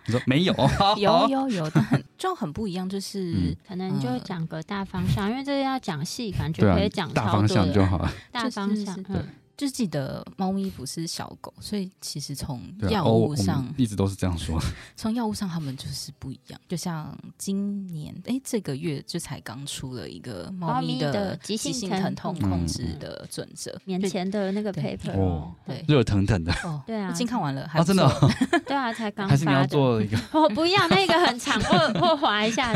[0.07, 0.55] 你说没有？
[0.97, 8.13] 有有有，但很 就很不一样，就是可能就讲个大方向，因为这个要讲细，感觉可以讲大方向就好了。
[8.31, 9.27] 大方向，嗯。
[9.57, 12.61] 就记得猫咪不是小狗，所以其实从
[12.91, 14.61] 药物上一直都是这样说。
[14.97, 16.61] 从药物上，他们就是不一样。
[16.69, 26.53] 就像今年，哎，这个月就才刚出了一个猫咪的急性疼痛控制的准则，年前的那个 paper，对，热腾腾的。
[26.65, 28.11] 哦，对啊，已经看完了，啊，真的，
[28.67, 30.19] 对啊，才刚还是你要做一个？
[30.33, 32.73] 我不要那个很长，或或划一下，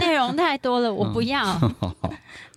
[0.00, 1.58] 内容太多了，我不要。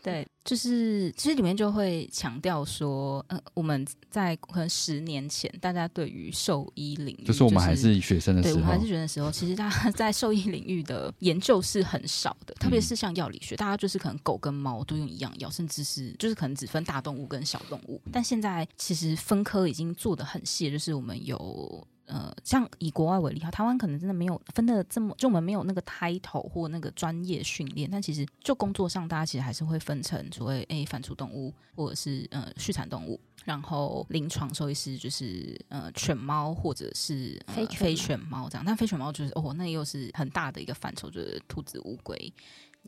[0.04, 0.26] 对。
[0.46, 21.88] 就是其实里面就会强调说，呃，我们在可能十年前，大家对于兽医领域，就是我们还是学生的时候，对，我们还是学生的时候，其实大家 在兽医领域的研究是很少的，特别是像药理学，大家就是可能狗跟猫都用一样药，甚至是就是可能只分大动物跟小动物，但现在其实分科已经做的很细，就是我们有。
[22.10, 42.34] 呃，像以国外为例哈，台湾可能真的没有分的这么，就我们没有那个 title 或那个专业训练，但其实就工作上，大家其实还是会分成所谓诶反刍动物或者是呃畜产动物，然后临床兽医师就是呃犬猫或者是非非犬猫这样，但非犬猫就是哦，那又是很大的一个范畴，就是兔子、乌龟。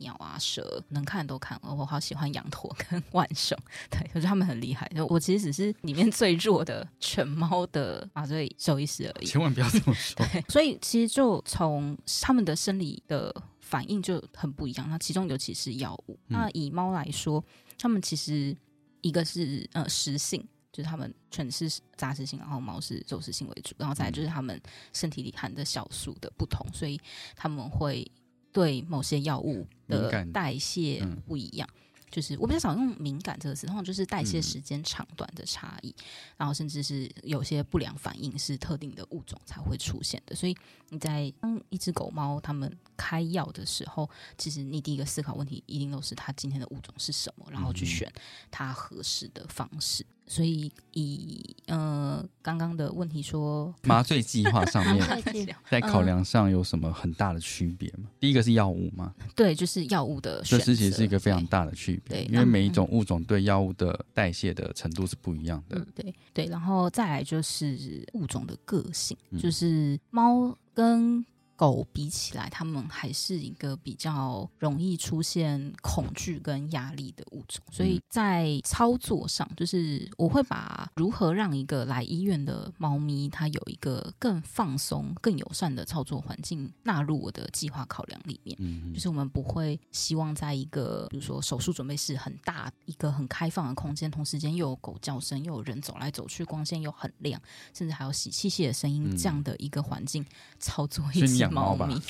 [0.02, 3.58] 鸟啊，蛇能看都看，我好喜欢羊驼跟 浣熊，
[3.90, 4.86] 对，我觉得他们很厉害。
[4.94, 9.26] 就我其实只是里面最弱的犬猫的麻醉兽医师而已。
[9.26, 10.24] 千万不要这么说。
[10.26, 14.88] 对，所以其实就从他们的生理的反应就很不一样。
[14.90, 16.18] 那其中尤其是药物。
[16.26, 17.42] 那以猫来说，
[17.78, 18.56] 他们其实
[19.00, 20.46] 一个是呃食性。
[20.72, 24.58] 就是他们犬是杂食性，然后猫是肉食性为主，然后再就是他们
[24.94, 26.98] 身体里含的酵素的不同，所以
[27.36, 28.10] 他们会
[28.52, 31.68] 对某些药物的代谢不一样。
[32.10, 35.94] 就是我比较少用敏感这个词，通常就是代谢时间长短的差异，
[36.36, 40.36] 然后甚至是有些不良反应是特定的物种才会出现的。
[40.36, 40.54] 所以
[40.90, 48.12] 你在当一只狗猫它们开药的时候，其实你第一个思考问题一定都是它今天的物种是什么，然后去选
[48.50, 50.04] 它合适的方式。
[50.32, 55.22] 所以以呃刚刚的问题说，麻醉计划上面
[55.68, 58.08] 在考量上有什么很大的区别吗？
[58.18, 59.14] 第一个是药物吗？
[59.36, 65.86] 对，就是药物的，这其实是一个非常大的区别，因为每一种物种对药物的代谢的程度是不一样的。
[65.94, 71.22] 对对，然后再来就是物种的个性，就是猫跟。
[71.56, 88.56] 狗比起来，它们还是一个比较容易出现恐惧跟压力的物种，所以在操作上，就是我会把如何让一个来医院的猫咪它有一个更放松、更友善的操作环境纳入我的计划考量里面。
[88.60, 97.40] 嗯，就是我们不会希望在一个比如说手术准备室很大、一个很开放的空间，同时间又有狗叫声，又有人走来走去，光线又很亮，
[97.72, 100.24] 甚至还有洗器械的声音这样的一个环境
[100.58, 101.54] 操作一只。
[101.54, 102.00] 猫咪，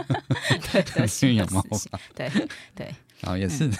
[0.94, 1.64] 对， 驯养猫，
[2.14, 2.30] 对
[2.74, 3.70] 对，然后也是，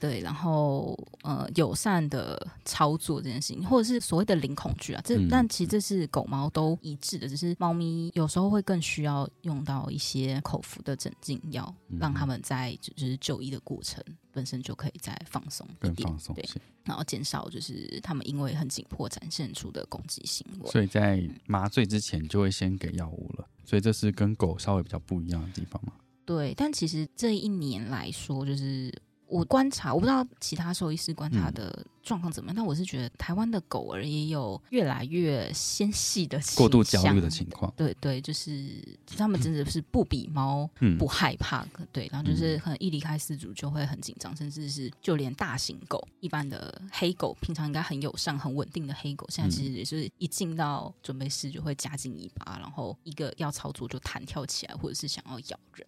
[0.00, 16.48] 对，然后呃，友善的操作这件事情，或者是所谓的零恐惧啊，这但其实这是狗猫都一致的，只是猫咪有时候会更需要用到一些口服的镇静药，让他们在就是就医的过程本身就可以再放松一点，对，
[16.84, 23.46] 然后减少就是他们因为很紧迫展现出的攻击行为，所以在麻醉之前就会先给药物了。
[23.68, 25.92] 所以这是跟狗稍微比较不一样的地方嘛？
[26.24, 28.90] 对，但其实这一年来说，就是。
[29.28, 37.72] 我观察，我不知道其他兽医师观察的状况怎么样，但我是觉得台湾的狗儿也有越来越纤细的过度焦虑的情况。
[37.76, 38.82] 对对，就是
[39.16, 55.86] 他们真的是不比猫不害怕，对，然后就是可能一离开饲主就会很紧张，甚至是就连大型狗，一般的黑狗，平常应该很友善、很稳定的黑狗，现在其实也是一进到准备室就会夹紧尾巴，然后一个要操作就弹跳起来，或者是想要咬人。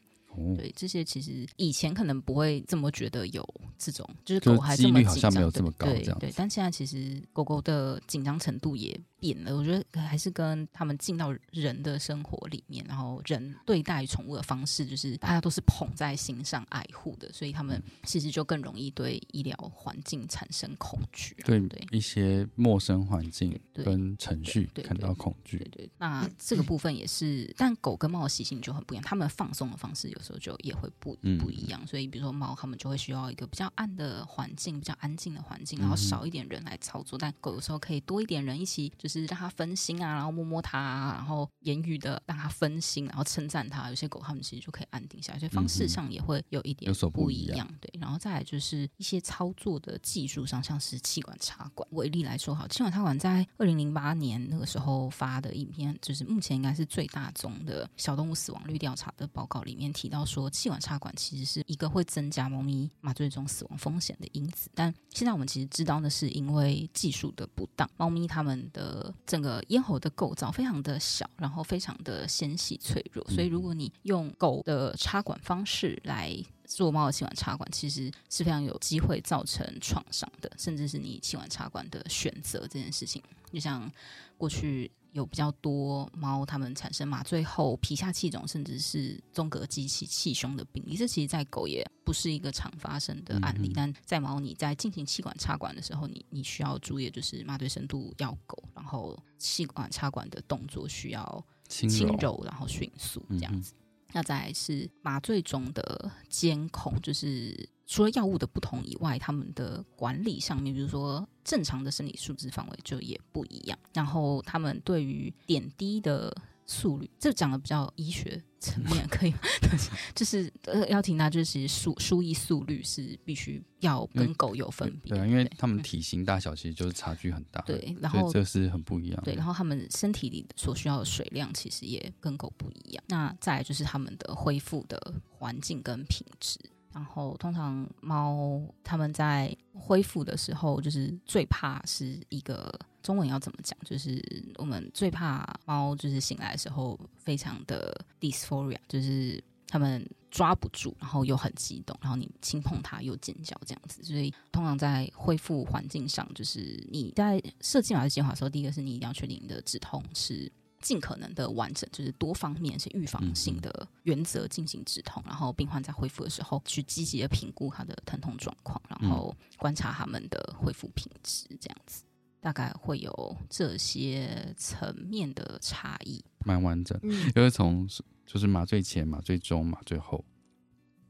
[0.57, 3.47] 对这些，其实以前可能不会这么觉得有
[3.79, 5.51] 这种，就是狗还这么紧张，
[5.93, 8.99] 对对，但现在其实狗狗的紧张程度也。
[9.21, 25.59] 变了，我觉得还是跟他们进到人的生活里面，然后人对待宠物的方式，就是大家都是捧在心上爱护的，所以他们其实就更容易对医疗环境产生恐惧，对一些陌生环境跟程序感到恐惧。
[25.71, 31.87] 对，那这个部分也是，但狗跟猫的习性就很不一样，它们放松的方式有时候就也会不不一样。
[31.87, 37.19] 所以，比如说猫，它们就会需要一个比较暗的环境，比较安静的环境，然后少一点人来操作。
[37.19, 39.10] 但狗有时候可以多一点人一起，就。
[39.10, 43.89] 是让它分心啊，然后摸摸它，然后言语的让它分心，然后称赞它。
[43.89, 47.69] 有些狗它们其实就可以安定下来，所以方式上也会有一点不一样。
[47.81, 64.69] 对，然后再来就是一些操作的技术上，像是气管插管为例来说，好，气管插管在二零零八年那个时候发的影片，就是目前应该是最大宗的小动物死亡率调查的报告里面提到说，气管插管其实是一个会增加猫咪麻醉中死亡风险的因子。
[64.75, 76.35] 但现在我们其实知道的是，因为技术的不当，猫咪它们的整个咽喉的构造非常的小，然后非常的纤细脆弱，所以如果你用狗的插管方式来
[76.65, 83.91] 做猫的气管插管，其实是非常有机会造成创伤的，甚至是你气管插管的选择这件事情，就像
[84.37, 84.91] 过去。
[85.13, 90.97] 有比较多猫，它们产生麻醉后皮下气肿，甚至是中隔机器气胸的病例。
[90.97, 93.73] 这其实，在狗也不是一个常发生的案例。
[93.75, 103.75] 但在猫，你在进行气管插管的时候，你你需要注意，就是麻醉深度要够，然后气管插管的动作需要轻柔，然后迅速这样子。
[104.13, 113.77] 那再来是麻醉中的监控，就是除了药物的不同以外，他们的管理上面，比如说正常的生理数值范围就也不一样。
[113.93, 116.33] 然后他们对于点滴的。
[116.67, 119.35] 速率，这讲的比较医学层面可以，
[120.15, 136.57] 就是呃要听他就是其实输输液速率是必须要跟狗有分别，对啊，因为他们体型大小其实就是差距很大，对，然后这是很不一样，对，然后他们身体里所需要的水量其实也跟狗不一样，那再来就是他们的恢复的环境跟品质。
[136.93, 143.79] 然后，通常猫它们在恢复的时候，就是最怕是一个中文要怎么讲？
[143.85, 144.21] 就是
[144.57, 154.03] 我们最怕猫就是醒来的时候非常的 dysphoria，就是他们抓不住，然后又很激动，然后你轻碰它又尖叫这样子。
[154.03, 160.51] 所以通常在恢复环境上，就是你在设计麻醉计划的时候，第一个是你一定要确定你的止痛是。
[160.81, 172.03] 尽可能的完整，就是多方面是预防性的原则进行止痛，然后病患在恢复的时候去积极的评估他的疼痛状况，然后观察他们的恢复品质，这样子
[172.41, 176.99] 大概会有这些层面的差异，蛮完整。
[177.03, 177.87] 因为从
[178.27, 180.25] 就是麻醉前、麻醉中、麻醉后，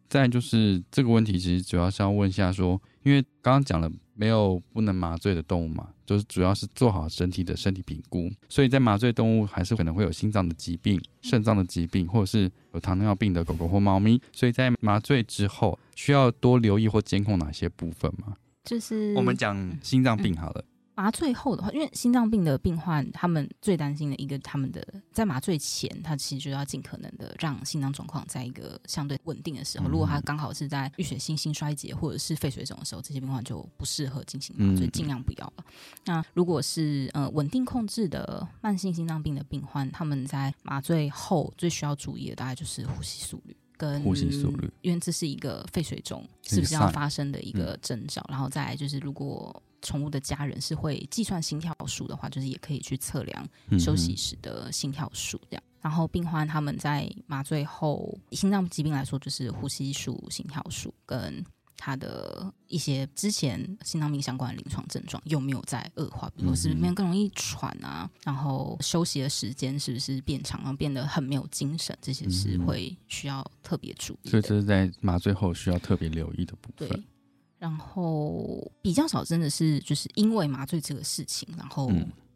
[0.09, 3.91] 再就是这个问题，其实主要是要问一下说，因为刚刚讲了。
[4.21, 18.37] 没有不能麻醉的动物嘛，就是主要是做好整体的身体评估，所以在麻醉动物还是可能会有心脏的疾病、肾脏的疾病，或者是有糖尿病的狗狗或猫咪，所以在麻醉之后需要多留意或监控哪些部分吗？
[18.63, 20.63] 就是我们讲心脏病好了。
[21.01, 29.89] 麻醉后的话，因为心脏病的病患，他们最担心的一个，他们的在麻醉前，他其实就要尽可能的让心脏状况在一个相对稳定的时候。
[29.89, 35.65] 如果他刚好是在淤血性心衰竭或者是肺水肿的时候，这些病患就不适合进行麻醉，尽量不要了。
[36.05, 48.23] 那如果是呃稳定控制的慢性心脏病的病患，他们在麻醉后最需要注意的，大概就是呼吸速率跟呼吸速率，因为这是一个肺水肿是不是要发生的一个征兆。
[48.29, 49.63] 然后再来就是如果。
[49.83, 55.63] 宠物的家人是会计算心跳数的话，就是也可以去测量休息时的心跳数这样。
[55.81, 61.43] 然后病患他们在麻醉后，心脏疾病来说，就是呼吸数、心跳数跟
[61.83, 74.29] 他的一些之前心脏病相关的临床症状有没有在恶化，比如是变更容易喘啊，然后休息的时间是不是变长，然后变得很没有精神，这些是会需要特别注意。
[74.29, 77.03] 所以这是在麻醉后需要特别留意的部分。
[77.59, 81.91] 然后比较少，真的是就是因为麻醉这个事情，然后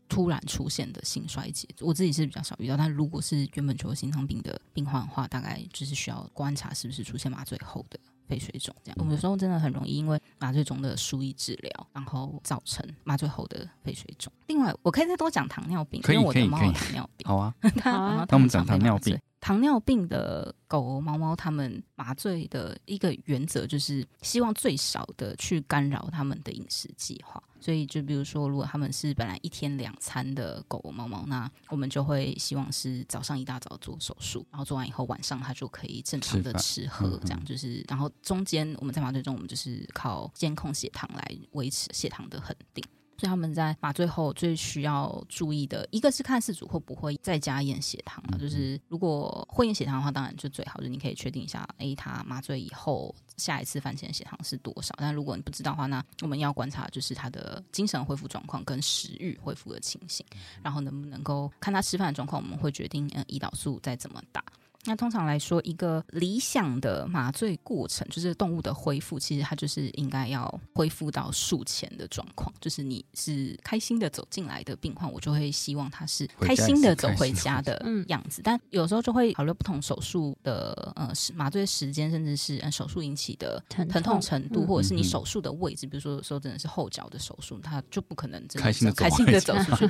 [0.09, 2.79] 突然出现的心衰竭，我自己是比较少遇到。
[2.79, 8.97] 但如果是原本就有心脏病的病患的话，大概就是需要观察是不是出现麻醉后的肺水肿这样。
[8.99, 14.33] 我们有时候真的很容易因为麻醉中的输液治疗，然后造成麻醉后的肺水肿。
[14.47, 17.27] 另外，我可以再多讲糖尿病，因为我的猫有糖尿病。
[17.27, 17.55] 好啊，
[17.85, 19.19] 那我们讲糖尿病。
[19.45, 27.43] 糖尿病的狗狗、猫猫，它们麻醉的一个原则就是希望最少的去干扰它们的饮食计划。
[27.61, 37.85] 所以，就比如说，如果他们是本来一天两餐的狗狗、猫猫，那我们就会希望是早上一大早做手术，然后做完以后晚上它就可以正常的吃喝，这样就是。
[37.87, 42.83] 然后中间我们在麻醉中，我们就是靠监控血糖来维持血糖的恒定。
[43.17, 54.95] 所以他们在麻醉后最需要注意的一个是看事主会不会再加验血糖啊，就是如果会验血糖的话，当然就最好，就你可以确定一下，哎，他麻醉以后下一次饭前血糖是多少。
[54.99, 60.25] 但如果你不知道的话，那我们要观察就是他的精神恢复状况跟食欲恢复的情形，
[60.63, 64.45] 然后能不能够看他吃饭的状况，我们会决定嗯胰岛素再怎么打。
[64.87, 72.53] 那通常来说，一个理想的麻醉过程，就是动物的恢复，其实它就是应该要恢复到术前的状况。
[72.61, 78.43] 就是你是开心的走进来的病患，我就会希望他是开心的走回家的样子。
[78.45, 85.87] 但有时候就会考虑不同手术的呃麻醉时间，甚至是手术引起的疼痛程度，或者是你手术的位置。
[85.87, 89.89] 比如说，说真的是后脚的手术，他就不可能真的开心的开心的走出去。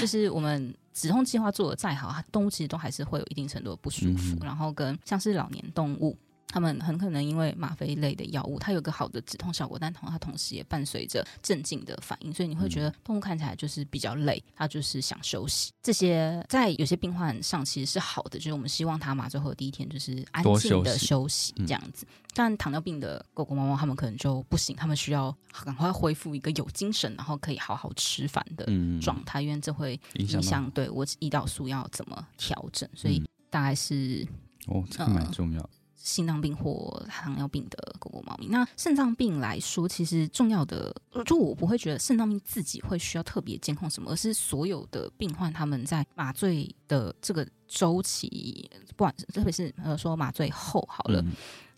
[0.00, 0.74] 就是我们。
[0.94, 4.38] 止痛计划做的再好，动物其实都还是会有一定程度的不舒服。
[4.42, 6.16] 然后跟像是老年动物，
[6.48, 15.72] 他们很可能因为吗啡类的药物，它有个好的止痛效果，但同它同时也伴随着镇静的反应，所以你会觉得动物看起来就是比较累，它就是想休息。
[15.82, 22.06] 这些在有些病患上其实是好的，就是我们希望它麻醉后第一天就是安静的休息这样子。
[22.36, 28.66] 但糖尿病的狗狗、猫猫，它们可能就不行，它们需要赶快恢复一个有精神，然后可以好好吃饭的
[29.00, 32.88] 状态，因为这会影响对我胰岛素要怎么调整。
[32.94, 34.26] 所以大概是
[34.66, 35.70] 哦，这个蛮重要。
[35.96, 51.24] 心脏病或糖尿病的狗狗、猫咪，那肾脏病来说，其实重要的就我不会觉得肾脏病自己会需要特别监控什么，而是所有的病患他们在麻醉的这个周期，不管特别是呃说麻醉后好了。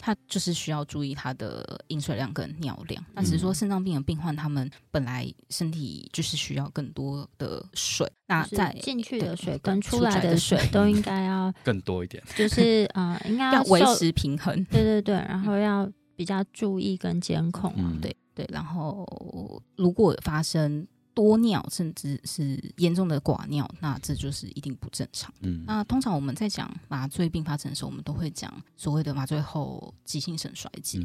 [0.07, 3.05] 他就是需要注意他的饮水量跟尿量。
[3.13, 8.09] 那只是说肾脏病的病患，他们本来身体就是需要更多的水。
[8.29, 12.23] 那在进去的水跟出来的水都应该要 更多一点。
[12.37, 14.65] 就是啊，应 该要维持平衡。
[14.67, 17.75] 对对对，然后要比较注意跟监控。
[18.01, 20.87] 对对，然后如果发生。
[21.17, 25.33] 多尿，甚至是严重的寡尿，那这就是一定不正常。
[25.41, 31.01] 嗯，那通常我们在讲麻醉并发症的时候，我们都会讲所谓的麻醉后急性肾衰竭。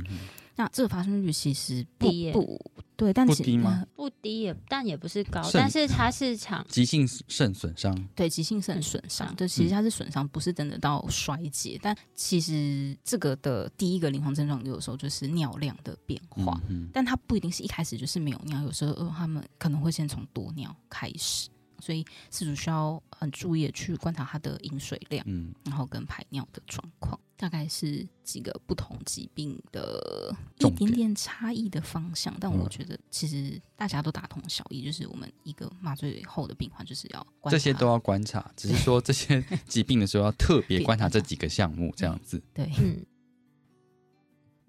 [0.55, 2.61] 那这个发生率其实不不
[2.95, 3.83] 对，但不低吗？
[3.95, 11.79] 不低也，但也不是高，但是它是场急性肾损伤，对，急性肾损伤，对，其实它是损伤，不是真的到衰竭。
[11.81, 16.61] 但其实这个的第一个临床症状，有时候就是尿量的变化，
[16.93, 21.49] 但它不一定是一开始就是没有尿，有时候他们可能会先从多尿开始。
[21.81, 32.35] 所以，饲主需要很注意的去观察他的饮水量，嗯，然后跟排尿的状况，大概是几个不同疾病的一点点差异的方向。
[32.39, 42.41] 但我觉得其实大家都大同小异，就是我们一个麻醉后的病患就是要这些都要观察，只是说这些 疾病的时候要特别观察这几个项目，这样子。
[42.53, 43.05] 对，嗯。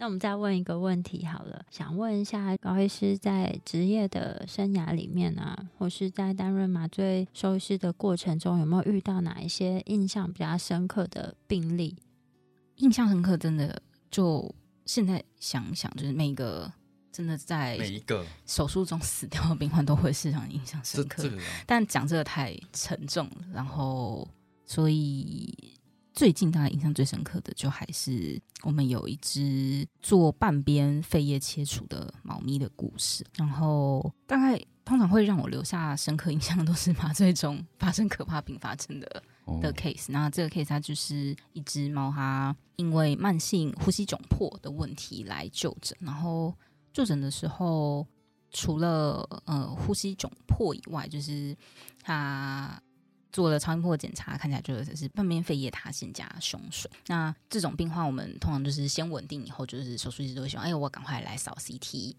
[0.03, 11.95] 那我们再问一个问题好了，想问一下高医师在职业的生涯里面啊，或是在担任麻醉收医师的过程中，有没有遇到哪一些印象比较深刻的病例？
[12.79, 13.81] 印象深刻，真的
[14.11, 14.53] 就
[14.87, 16.69] 现在想想，就是每一个
[17.13, 21.23] 真的在每一个手术中死掉的病患都会非常印象深刻。
[21.65, 24.29] 但讲这个太沉重了，然后
[24.67, 25.79] 所以。
[26.15, 33.25] 最近大家印象最深刻的，就还是我们有一只做半边肺叶切除的猫咪的故事。
[33.35, 39.23] 然后，大概通常会让我留下深刻印象的，都是麻醉中发生可怕并发症的
[39.61, 40.07] 的 case。
[40.11, 45.97] 那这个 case 它就是一只猫，它因为慢性呼吸窘迫的问题来就诊。
[46.01, 46.55] 然后
[46.93, 48.07] 就诊的时候，
[48.51, 51.57] 除了呃呼吸窘迫以外，就是
[52.03, 52.81] 它。
[53.33, 56.91] 做了超音波检查，看起来就是半边肺叶塌陷加胸水。
[57.07, 62.15] 那这种病患，我们通常就是先稳定以后，就是手术医师都会希望，哎，我赶快来扫 CT，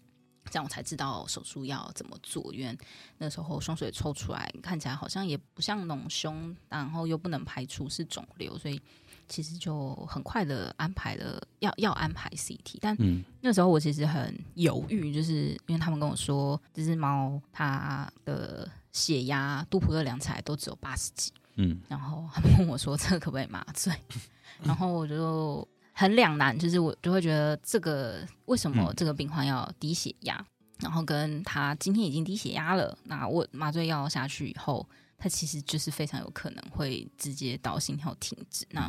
[0.50, 2.52] 这样我才知道手术要怎么做。
[2.52, 2.76] 因为
[3.18, 8.82] 那时候胸水抽出来，看起来好像也不像脓胸，然后又不能排除是肿瘤，所以
[9.28, 12.78] 其实就很快的安排了要要安排 CT。
[12.80, 12.96] 但
[13.40, 18.68] 那时候我其实很犹豫，就是因为他们跟我说这只猫它的。
[18.94, 23.92] 血压、杜普勒量起来都只有八十几，嗯，然后他们问我说：“这个可不可以麻醉？”
[24.62, 30.42] 然后我就很两难，就是我就会觉得这个为什么这个病患要低血压？
[30.78, 34.88] 然后跟他今天已经低血压了，那我麻醉药下去以后，
[35.18, 38.64] 他其实就是非常有可能会直接到心跳停止。
[38.70, 38.88] 那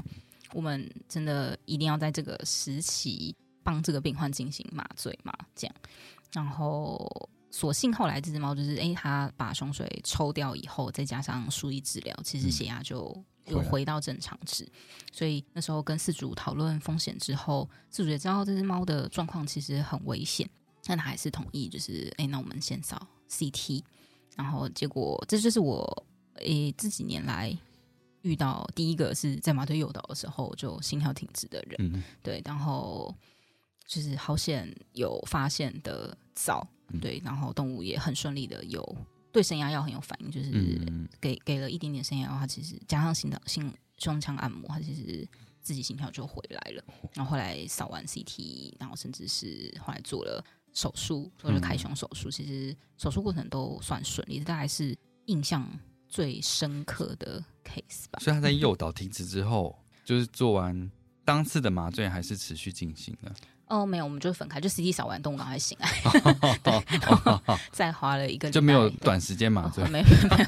[0.53, 5.33] 我们真的一定要在这个时期帮这个病患进行麻醉吗？
[5.55, 5.75] 这样，
[6.31, 7.27] 然后。
[7.55, 14.67] 所幸后来这只猫就是，哎，它把胸水抽掉以后，再加上输液治疗，其实血压就又回到正常值。
[15.13, 20.49] 所以那时候跟饲主讨论风险之后，饲主也知道这只猫的状况其实很危险，
[20.83, 23.81] 但他还是同意，就是，哎，那我们先扫 CT。
[24.35, 26.05] 然后结果，这就是我，
[26.39, 27.57] 诶，这几年来
[28.23, 32.03] 遇到第一个是在麻醉诱导的时候就心跳停止的人。
[32.21, 33.15] 对，然后
[33.87, 36.67] 就是好险有发现的早。
[37.01, 38.97] 对，然后动物也很顺利的有
[39.31, 40.51] 对升压药很有反应，就是
[41.19, 45.27] 给给了一点点升压药，它其实加上心脏心胸腔按摩，它其实
[45.61, 46.83] 自己心跳就回来了。
[47.15, 55.67] 然后后来扫完 CT，然后甚至是后来做了手术，做了开胸手术，其实手术过程都算顺利，大概是印象
[56.07, 58.19] 最深刻的 case 吧。
[58.19, 59.75] 所以他在诱导停止之后，
[60.05, 60.91] 就是做完
[61.25, 63.33] 当次的麻醉还是持续进行的。
[63.67, 65.89] 哦，没有，我们就分开，就 CT 扫完，动物赶快醒来，
[67.71, 70.03] 再花了一个就没有短时间麻醉，没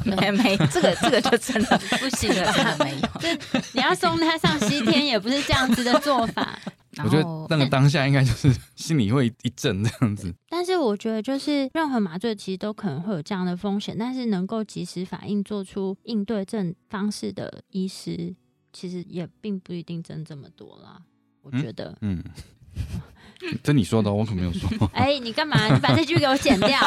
[0.06, 3.10] 没没没，这个这个就真的不行了，真的没有。
[3.20, 3.34] 这
[3.74, 6.58] 你要送他上西天，也不是这样子的做法。
[7.04, 10.34] 我觉得那个当下应该就是心里会一震这样子。
[10.50, 18.36] 但是我觉得，就是任何麻醉其实都可能会有这样的风险，但是能够及时反应、做出应对症方式的医师，
[18.74, 21.02] 其实也并不一定真这么多啦。
[21.44, 22.24] 我觉得，嗯。
[23.64, 24.70] 这你说的，我可没有说。
[24.94, 25.74] 哎，你干嘛？
[25.74, 26.80] 你把这句给我剪掉。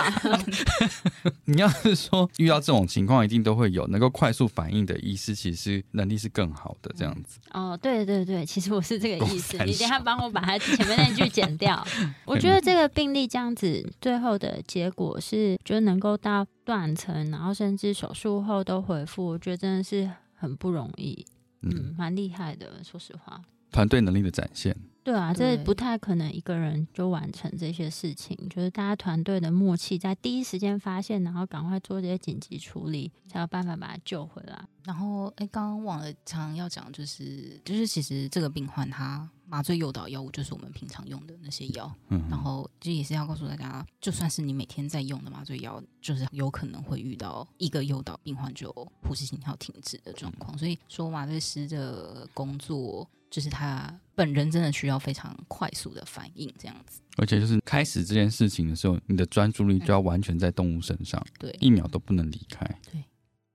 [1.46, 7.38] 你要是说遇到这种情况，一定都会有能够快速反应的医师，其实能力是更好的这样子。
[7.52, 9.56] 哦，对对对，其实我是这个意思。
[9.64, 11.86] 你等下帮我把它前面那句剪掉。
[12.24, 21.24] 我觉得这个病例这样子，最后的结果是，就能够到断层，然后甚至手术后都恢复，我觉得真的是很不容易。
[21.62, 23.40] 嗯，蛮厉害的，说实话。
[23.70, 24.76] 团队能力的展现。
[25.10, 34.64] 对啊，这不太可能一个人就完成这些事情，就是大家团队的默契，在第一时间发现，然后赶快做这些紧急处理，才有办法把他救回来。
[34.84, 48.70] 然后，哎，刚刚忘了，常常要讲，就是就是其实这个病患他麻醉诱导药物就是我们平常用的那些药，嗯，然后就也是要告诉大家，就算是你每天在用的麻醉药，就是有可能会遇到一个诱导病患就
[49.02, 50.56] 呼吸心跳停止的状况。
[50.56, 53.10] 所以说麻醉师的工作。
[53.30, 57.00] 就是他本人真的需要非常快速的反应，这样子。
[57.16, 62.66] 而且就是开始这件事情的时候，你的专注力就要完全在动物身上，对，一秒都不能离开。
[62.90, 63.02] 对，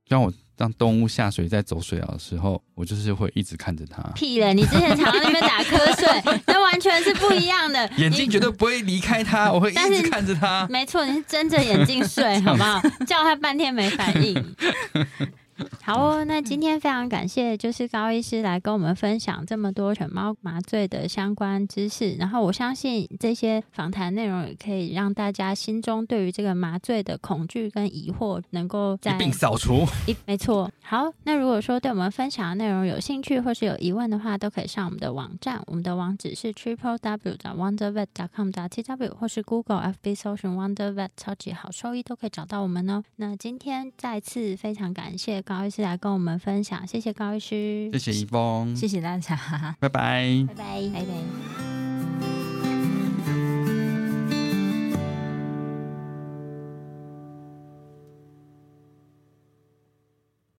[0.08, 4.02] 像我让动物下水在走水疗的时候，我就是会一直看着它。
[4.14, 4.54] 屁了！
[4.54, 7.90] 你之前常在那边打瞌睡， 那完全是不一样的。
[7.98, 10.66] 眼睛绝对不会离开它，我会一直看着它。
[10.70, 12.80] 没错，你是睁着眼睛睡， 好不好？
[13.06, 14.56] 叫它半天没反应。
[15.82, 22.16] 好哦，那今天非常感谢，就是高医师来跟我们分享这么多犬猫麻醉的相关知识。
[22.16, 29.86] 然后我相信这些访谈内容也可以让大家心中对于这个麻醉的恐惧跟疑惑能够一并扫除。
[30.08, 30.70] 一没错。
[30.82, 43.02] 好，那如果说对我们分享的内容有兴趣或是有疑问的话，都可以上我们的网站，我们的网址是 triple w 的 wondervet dot com 的 t w 或是 Google FB 搜寻 wondervet 超级好收益都可以找到我们哦。
[43.16, 45.45] 那今天再次非常感谢。
[45.46, 49.38] 高医师来跟我们分享，谢谢高医师，谢谢一峰，谢谢大家，
[49.80, 51.75] 拜拜，拜拜，拜拜。